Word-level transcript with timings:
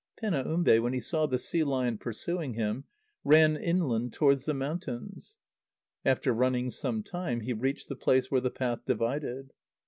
Penaumbe, 0.17 0.79
when 0.79 0.93
he 0.93 0.99
saw 0.99 1.27
the 1.27 1.37
sea 1.37 1.63
lion 1.63 1.99
pursuing 1.99 2.55
him, 2.55 2.85
ran 3.23 3.55
inland 3.55 4.13
towards 4.13 4.45
the 4.45 4.53
mountains. 4.55 5.37
After 6.03 6.33
running 6.33 6.71
some 6.71 7.03
time, 7.03 7.41
he 7.41 7.53
reached 7.53 7.87
the 7.87 7.95
place 7.95 8.31
where 8.31 8.41
the 8.41 8.49
path 8.49 8.83
divided. 8.83 9.53